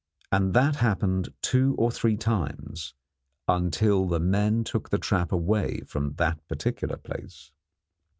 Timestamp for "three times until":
1.91-4.07